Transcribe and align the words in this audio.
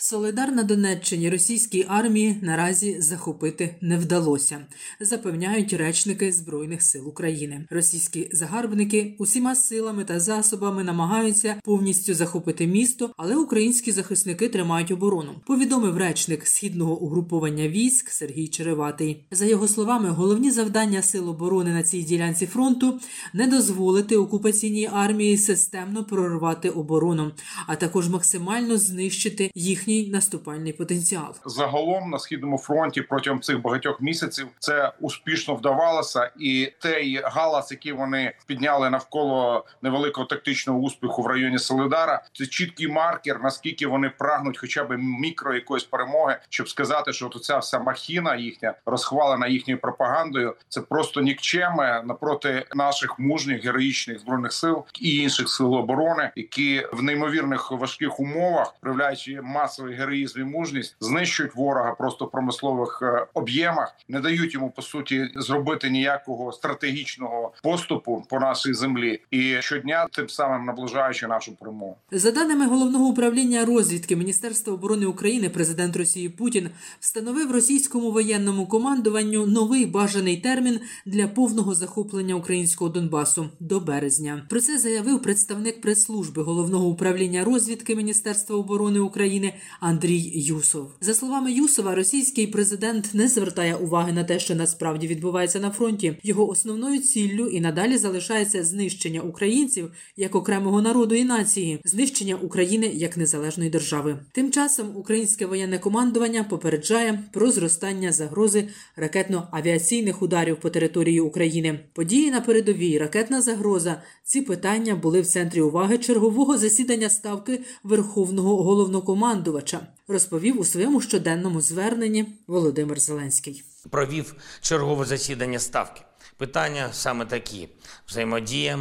Солидар 0.00 0.52
на 0.52 0.62
Донеччині 0.62 1.30
російській 1.30 1.86
армії 1.88 2.38
наразі 2.42 3.00
захопити 3.00 3.74
не 3.80 3.98
вдалося, 3.98 4.66
запевняють 5.00 5.72
речники 5.72 6.32
Збройних 6.32 6.82
сил 6.82 7.08
України. 7.08 7.66
Російські 7.70 8.30
загарбники 8.32 9.16
усіма 9.18 9.54
силами 9.54 10.04
та 10.04 10.20
засобами 10.20 10.84
намагаються 10.84 11.60
повністю 11.64 12.14
захопити 12.14 12.66
місто, 12.66 13.10
але 13.16 13.36
українські 13.36 13.92
захисники 13.92 14.48
тримають 14.48 14.90
оборону. 14.90 15.34
Повідомив 15.46 15.96
речник 15.96 16.46
східного 16.46 16.98
угруповання 17.00 17.68
військ 17.68 18.10
Сергій 18.10 18.48
Череватий. 18.48 19.24
За 19.30 19.44
його 19.44 19.68
словами, 19.68 20.08
головні 20.08 20.50
завдання 20.50 21.02
сил 21.02 21.28
оборони 21.28 21.70
на 21.70 21.82
цій 21.82 22.02
ділянці 22.02 22.46
фронту 22.46 23.00
не 23.32 23.46
дозволити 23.46 24.16
окупаційній 24.16 24.90
армії 24.92 25.38
системно 25.38 26.04
прорвати 26.04 26.70
оборону, 26.70 27.32
а 27.66 27.76
також 27.76 28.08
максимально 28.08 28.78
знищити 28.78 29.50
їхні 29.54 29.87
їхній 29.88 30.12
наступальний 30.12 30.72
потенціал. 30.72 31.34
Загалом 31.46 32.10
на 32.10 32.18
східному 32.18 32.58
фронті 32.58 33.02
протягом 33.02 33.40
цих 33.40 33.62
багатьох 33.62 34.00
місяців 34.00 34.48
це 34.58 34.92
успішно 35.00 35.54
вдавалося, 35.54 36.30
і 36.38 36.72
той 36.78 37.20
галас, 37.24 37.70
який 37.70 37.92
вони 37.92 38.34
підняли 38.46 38.90
навколо 38.90 39.64
невеликого 39.82 40.26
тактичного 40.26 40.78
успіху 40.78 41.22
в 41.22 41.26
районі 41.26 41.58
Солидара, 41.58 42.22
це 42.32 42.46
чіткий 42.46 42.88
маркер, 42.88 43.40
наскільки 43.42 43.86
вони 43.86 44.10
прагнуть, 44.18 44.58
хоча 44.58 44.84
б 44.84 44.98
мікро 44.98 45.54
якоїсь 45.54 45.84
перемоги, 45.84 46.38
щоб 46.48 46.68
сказати, 46.68 47.12
що 47.12 47.28
ця 47.28 47.58
вся 47.58 47.78
махіна 47.78 48.36
їхня 48.36 48.74
розхвалена 48.86 49.46
їхньою 49.46 49.80
пропагандою. 49.80 50.54
Це 50.68 50.80
просто 50.80 51.20
нікчеми 51.20 52.02
напроти 52.04 52.66
наших 52.74 53.18
мужніх 53.18 53.64
героїчних 53.64 54.18
збройних 54.18 54.52
сил 54.52 54.84
і 55.00 55.16
інших 55.16 55.48
сил 55.48 55.74
оборони, 55.74 56.30
які 56.36 56.86
в 56.92 57.02
неймовірних 57.02 57.72
важких 57.72 58.20
умовах, 58.20 58.74
проявляючи 58.80 59.40
масу 59.42 59.77
масовий 59.78 59.94
героїзм 59.94 60.40
і 60.40 60.44
мужність 60.44 60.96
знищують 61.00 61.56
ворога 61.56 61.94
просто 61.94 62.24
в 62.24 62.30
промислових 62.30 62.98
е, 63.02 63.26
об'ємах, 63.34 63.94
не 64.08 64.20
дають 64.20 64.54
йому 64.54 64.70
по 64.70 64.82
суті 64.82 65.30
зробити 65.36 65.90
ніякого 65.90 66.52
стратегічного 66.52 67.52
поступу 67.62 68.26
по 68.28 68.40
нашій 68.40 68.74
землі, 68.74 69.20
і 69.30 69.56
щодня 69.60 70.06
тим 70.12 70.28
самим 70.28 70.66
наближаючи 70.66 71.26
нашу 71.26 71.56
перемогу. 71.56 71.96
За 72.12 72.30
даними 72.30 72.66
головного 72.66 73.04
управління 73.04 73.64
розвідки 73.64 74.16
Міністерства 74.16 74.72
оборони 74.72 75.06
України, 75.06 75.48
президент 75.48 75.96
Росії 75.96 76.28
Путін 76.28 76.70
встановив 77.00 77.52
російському 77.52 78.10
воєнному 78.10 78.66
командуванню 78.66 79.46
новий 79.46 79.86
бажаний 79.86 80.36
термін 80.36 80.80
для 81.06 81.28
повного 81.28 81.74
захоплення 81.74 82.34
українського 82.34 82.90
Донбасу 82.90 83.48
до 83.60 83.80
березня. 83.80 84.46
Про 84.48 84.60
це 84.60 84.78
заявив 84.78 85.22
представник 85.22 85.80
прес-служби 85.80 86.42
головного 86.42 86.86
управління 86.86 87.44
розвідки 87.44 87.96
Міністерства 87.96 88.56
оборони 88.56 89.00
України 89.00 89.54
Андрій 89.80 90.32
Юсов. 90.34 90.90
За 91.00 91.14
словами 91.14 91.52
Юсова, 91.52 91.94
російський 91.94 92.46
президент 92.46 93.14
не 93.14 93.28
звертає 93.28 93.74
уваги 93.74 94.12
на 94.12 94.24
те, 94.24 94.38
що 94.38 94.54
насправді 94.54 95.06
відбувається 95.06 95.60
на 95.60 95.70
фронті. 95.70 96.18
Його 96.22 96.50
основною 96.50 96.98
ціллю 96.98 97.46
і 97.46 97.60
надалі 97.60 97.98
залишається 97.98 98.64
знищення 98.64 99.20
українців 99.20 99.92
як 100.16 100.34
окремого 100.34 100.82
народу 100.82 101.14
і 101.14 101.24
нації, 101.24 101.80
знищення 101.84 102.34
України 102.34 102.90
як 102.94 103.16
незалежної 103.16 103.70
держави. 103.70 104.18
Тим 104.32 104.50
часом 104.50 104.96
українське 104.96 105.46
воєнне 105.46 105.78
командування 105.78 106.44
попереджає 106.44 107.24
про 107.32 107.50
зростання 107.50 108.12
загрози 108.12 108.68
ракетно-авіаційних 108.96 110.14
ударів 110.20 110.56
по 110.60 110.70
території 110.70 111.20
України. 111.20 111.80
Події 111.92 112.30
на 112.30 112.40
передовій, 112.40 112.98
ракетна 112.98 113.42
загроза. 113.42 114.02
Ці 114.24 114.40
питання 114.40 114.94
були 114.94 115.20
в 115.20 115.26
центрі 115.26 115.60
уваги 115.60 115.98
чергового 115.98 116.58
засідання 116.58 117.08
ставки 117.08 117.60
Верховного 117.84 118.62
головнокомандування 118.62 119.57
командувача, 119.58 119.80
розповів 120.08 120.60
у 120.60 120.64
своєму 120.64 121.00
щоденному 121.00 121.60
зверненні 121.60 122.38
Володимир 122.46 123.00
Зеленський. 123.00 123.64
Провів 123.90 124.34
чергове 124.60 125.04
засідання 125.04 125.58
ставки. 125.58 126.02
Питання 126.36 126.88
саме 126.92 127.24
такі: 127.24 127.68
взаємодія 128.08 128.78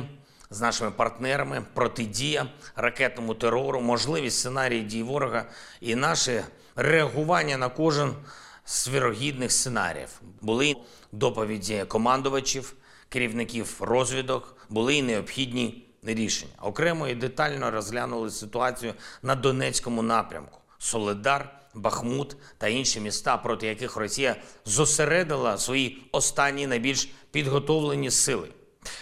з 0.49 0.61
нашими 0.61 0.91
партнерами, 0.91 1.65
протидія 1.73 2.47
ракетному 2.75 3.33
терору, 3.33 3.81
можливість 3.81 4.39
сценарії 4.39 4.81
дій 4.83 5.03
ворога 5.03 5.45
і 5.81 5.95
наше 5.95 6.45
реагування 6.75 7.57
на 7.57 7.69
кожен 7.69 8.13
з 8.65 8.89
вірогідних 8.89 9.51
сценаріїв. 9.51 10.21
Були 10.41 10.75
доповіді 11.11 11.85
командувачів, 11.87 12.73
керівників 13.09 13.77
розвідок, 13.79 14.57
були 14.69 14.95
і 14.95 15.01
необхідні 15.01 15.87
рішення. 16.03 16.53
Окремо 16.61 17.07
і 17.07 17.15
детально 17.15 17.71
розглянули 17.71 18.29
ситуацію 18.29 18.93
на 19.23 19.35
Донецькому 19.35 20.01
напрямку: 20.01 20.59
Соледар, 20.79 21.53
Бахмут 21.73 22.37
та 22.57 22.67
інші 22.67 22.99
міста, 22.99 23.37
проти 23.37 23.67
яких 23.67 23.95
Росія 23.95 24.35
зосередила 24.65 25.57
свої 25.57 26.03
останні 26.11 26.67
найбільш 26.67 27.09
підготовлені 27.31 28.11
сили. 28.11 28.49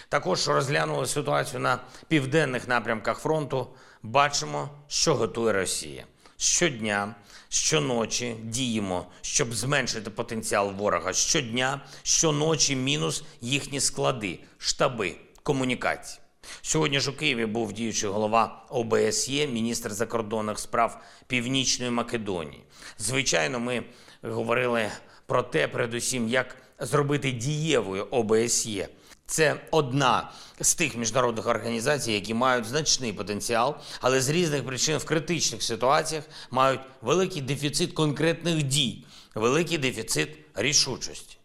Також 0.08 0.48
розглянули 0.48 1.06
ситуацію 1.06 1.60
на 1.60 1.78
південних 2.08 2.68
напрямках 2.68 3.18
фронту. 3.18 3.66
Бачимо, 4.02 4.70
що 4.88 5.14
готує 5.14 5.52
Росія. 5.52 6.04
Щодня, 6.36 7.14
щоночі 7.48 8.36
діємо, 8.42 9.06
щоб 9.20 9.54
зменшити 9.54 10.10
потенціал 10.10 10.72
ворога. 10.72 11.12
Щодня, 11.12 11.80
щоночі 12.02 12.76
мінус 12.76 13.24
їхні 13.40 13.80
склади, 13.80 14.40
штаби, 14.58 15.16
комунікації. 15.42 16.20
Сьогодні 16.62 17.00
ж 17.00 17.10
у 17.10 17.14
Києві 17.14 17.46
був 17.46 17.72
діючий 17.72 18.10
голова 18.10 18.64
ОБСЄ, 18.70 19.46
міністр 19.46 19.92
закордонних 19.92 20.58
справ 20.58 21.00
Північної 21.26 21.90
Македонії. 21.90 22.62
Звичайно, 22.98 23.60
ми 23.60 23.82
говорили 24.22 24.90
про 25.26 25.42
те, 25.42 25.68
передусім, 25.68 26.28
як 26.28 26.56
зробити 26.78 27.32
дієвою 27.32 28.06
ОБСЄ. 28.10 28.88
Це 29.26 29.60
одна 29.70 30.30
з 30.60 30.74
тих 30.74 30.96
міжнародних 30.96 31.46
організацій, 31.46 32.12
які 32.12 32.34
мають 32.34 32.64
значний 32.64 33.12
потенціал, 33.12 33.76
але 34.00 34.20
з 34.20 34.28
різних 34.28 34.66
причин 34.66 34.96
в 34.96 35.04
критичних 35.04 35.62
ситуаціях 35.62 36.24
мають 36.50 36.80
великий 37.02 37.42
дефіцит 37.42 37.92
конкретних 37.92 38.62
дій, 38.62 39.04
великий 39.34 39.78
дефіцит 39.78 40.28
рішучості. 40.54 41.35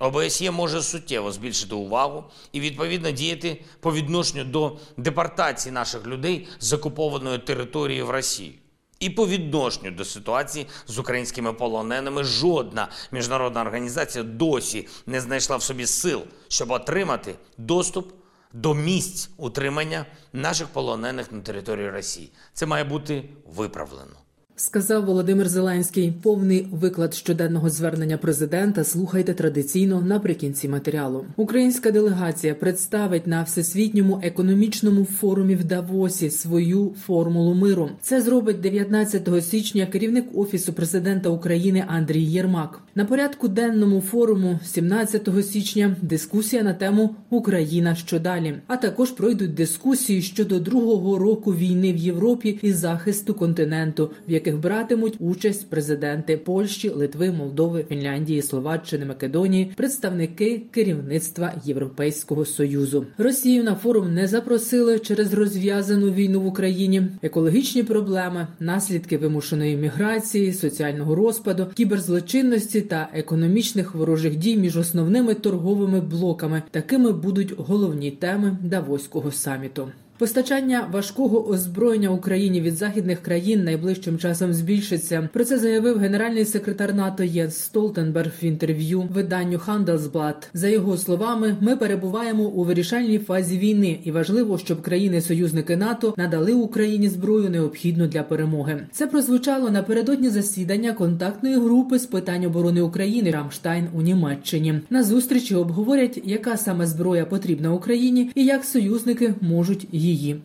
ОБСЄ 0.00 0.50
може 0.50 0.82
суттєво 0.82 1.32
збільшити 1.32 1.74
увагу 1.74 2.24
і 2.52 2.60
відповідно 2.60 3.10
діяти 3.10 3.64
по 3.80 3.92
відношенню 3.92 4.44
до 4.44 4.76
депортації 4.96 5.72
наших 5.72 6.06
людей 6.06 6.48
з 6.60 6.72
окупованої 6.72 7.38
території 7.38 8.02
в 8.02 8.10
Росії. 8.10 8.58
І 9.00 9.10
по 9.10 9.26
відношенню 9.26 9.90
до 9.90 10.04
ситуації 10.04 10.66
з 10.86 10.98
українськими 10.98 11.52
полоненими 11.52 12.24
жодна 12.24 12.88
міжнародна 13.12 13.60
організація 13.60 14.24
досі 14.24 14.88
не 15.06 15.20
знайшла 15.20 15.56
в 15.56 15.62
собі 15.62 15.86
сил, 15.86 16.22
щоб 16.48 16.70
отримати 16.70 17.34
доступ 17.58 18.12
до 18.52 18.74
місць 18.74 19.30
утримання 19.36 20.06
наших 20.32 20.68
полонених 20.68 21.32
на 21.32 21.40
території 21.40 21.90
Росії. 21.90 22.32
Це 22.52 22.66
має 22.66 22.84
бути 22.84 23.24
виправлено. 23.46 24.23
Сказав 24.56 25.04
Володимир 25.04 25.48
Зеленський. 25.48 26.12
Повний 26.22 26.68
виклад 26.72 27.14
щоденного 27.14 27.70
звернення 27.70 28.18
президента. 28.18 28.84
Слухайте 28.84 29.34
традиційно 29.34 30.00
наприкінці 30.00 30.68
матеріалу. 30.68 31.24
Українська 31.36 31.90
делегація 31.90 32.54
представить 32.54 33.26
на 33.26 33.42
всесвітньому 33.42 34.20
економічному 34.22 35.04
форумі 35.04 35.54
в 35.54 35.64
Давосі 35.64 36.30
свою 36.30 36.94
формулу 37.06 37.54
миру. 37.54 37.90
Це 38.00 38.20
зробить 38.20 38.60
19 38.60 39.44
січня 39.44 39.86
керівник 39.86 40.24
офісу 40.34 40.72
президента 40.72 41.28
України 41.28 41.84
Андрій 41.88 42.24
Єрмак. 42.24 42.80
На 42.94 43.04
порядку 43.04 43.48
денному 43.48 44.00
форуму 44.00 44.60
17 44.64 45.28
січня 45.44 45.96
дискусія 46.02 46.62
на 46.62 46.74
тему 46.74 47.16
Україна 47.30 47.94
що 47.94 48.18
далі. 48.18 48.54
А 48.66 48.76
також 48.76 49.10
пройдуть 49.10 49.54
дискусії 49.54 50.22
щодо 50.22 50.60
другого 50.60 51.18
року 51.18 51.54
війни 51.54 51.92
в 51.92 51.96
Європі 51.96 52.58
і 52.62 52.72
захисту 52.72 53.34
континенту, 53.34 54.10
в 54.28 54.32
яких 54.46 54.60
братимуть 54.60 55.16
участь 55.20 55.70
президенти 55.70 56.36
Польщі, 56.36 56.88
Литви, 56.88 57.30
Молдови, 57.30 57.84
Фінляндії, 57.88 58.42
Словаччини, 58.42 59.06
Македонії, 59.06 59.72
представники 59.76 60.62
керівництва 60.70 61.54
Європейського 61.64 62.44
союзу. 62.44 63.06
Росію 63.18 63.64
на 63.64 63.74
форум 63.74 64.14
не 64.14 64.26
запросили 64.28 64.98
через 64.98 65.32
розв'язану 65.32 66.12
війну 66.12 66.40
в 66.40 66.46
Україні, 66.46 67.02
екологічні 67.22 67.82
проблеми, 67.82 68.46
наслідки 68.60 69.18
вимушеної 69.18 69.76
міграції, 69.76 70.52
соціального 70.52 71.14
розпаду, 71.14 71.66
кіберзлочинності 71.74 72.80
та 72.80 73.08
економічних 73.14 73.94
ворожих 73.94 74.36
дій 74.36 74.56
між 74.56 74.76
основними 74.76 75.34
торговими 75.34 76.00
блоками. 76.00 76.62
Такими 76.70 77.12
будуть 77.12 77.54
головні 77.58 78.10
теми 78.10 78.58
Давоського 78.62 79.30
саміту. 79.30 79.88
Постачання 80.18 80.88
важкого 80.92 81.48
озброєння 81.48 82.08
Україні 82.08 82.60
від 82.60 82.76
західних 82.76 83.20
країн 83.22 83.64
найближчим 83.64 84.18
часом 84.18 84.52
збільшиться. 84.52 85.28
Про 85.32 85.44
це 85.44 85.58
заявив 85.58 85.98
генеральний 85.98 86.44
секретар 86.44 86.94
НАТО 86.94 87.24
Єнс 87.24 87.56
Столтенберг 87.56 88.32
в 88.42 88.44
інтерв'ю 88.44 89.08
виданню 89.14 89.58
Handelsblatt. 89.58 90.34
За 90.54 90.68
його 90.68 90.96
словами, 90.96 91.56
ми 91.60 91.76
перебуваємо 91.76 92.42
у 92.42 92.64
вирішальній 92.64 93.18
фазі 93.18 93.58
війни, 93.58 93.98
і 94.04 94.10
важливо, 94.10 94.58
щоб 94.58 94.82
країни-союзники 94.82 95.76
НАТО 95.76 96.14
надали 96.16 96.52
Україні 96.52 97.08
зброю 97.08 97.50
необхідну 97.50 98.06
для 98.06 98.22
перемоги. 98.22 98.86
Це 98.92 99.06
прозвучало 99.06 99.70
напередодні 99.70 100.28
засідання 100.28 100.92
контактної 100.92 101.56
групи 101.56 101.98
з 101.98 102.06
питань 102.06 102.44
оборони 102.44 102.80
України 102.80 103.30
Рамштайн 103.30 103.88
у 103.94 104.02
Німеччині. 104.02 104.80
На 104.90 105.02
зустрічі 105.02 105.54
обговорять, 105.54 106.22
яка 106.24 106.56
саме 106.56 106.86
зброя 106.86 107.24
потрібна 107.24 107.72
Україні 107.72 108.30
і 108.34 108.44
як 108.44 108.64
союзники 108.64 109.34
можуть 109.40 109.86